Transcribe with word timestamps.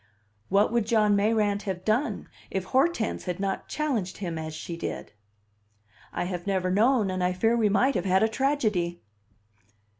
What 0.49 0.71
would 0.71 0.87
John 0.87 1.15
Mayrant 1.15 1.61
have 1.69 1.85
done 1.85 2.27
if 2.49 2.63
Hortense 2.63 3.25
had 3.25 3.39
not 3.39 3.67
challenged 3.67 4.17
him 4.17 4.35
as 4.39 4.55
she 4.55 4.75
did? 4.75 5.13
I 6.11 6.23
have 6.23 6.47
never 6.47 6.71
known, 6.71 7.11
and 7.11 7.23
I 7.23 7.33
fear 7.33 7.55
we 7.55 7.69
might 7.69 7.93
have 7.93 8.05
had 8.05 8.23
a 8.23 8.27
tragedy. 8.27 9.03